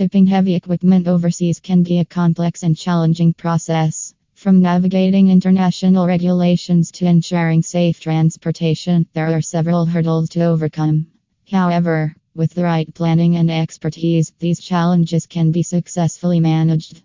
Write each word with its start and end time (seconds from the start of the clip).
Shipping 0.00 0.28
heavy 0.28 0.54
equipment 0.54 1.06
overseas 1.06 1.60
can 1.60 1.82
be 1.82 1.98
a 1.98 2.06
complex 2.06 2.62
and 2.62 2.74
challenging 2.74 3.34
process. 3.34 4.14
From 4.32 4.62
navigating 4.62 5.28
international 5.28 6.06
regulations 6.06 6.90
to 6.92 7.04
ensuring 7.04 7.60
safe 7.60 8.00
transportation, 8.00 9.06
there 9.12 9.26
are 9.26 9.42
several 9.42 9.84
hurdles 9.84 10.30
to 10.30 10.44
overcome. 10.44 11.08
However, 11.50 12.16
with 12.34 12.54
the 12.54 12.62
right 12.62 12.88
planning 12.94 13.36
and 13.36 13.50
expertise, 13.50 14.32
these 14.38 14.60
challenges 14.60 15.26
can 15.26 15.50
be 15.50 15.62
successfully 15.62 16.40
managed. 16.40 17.02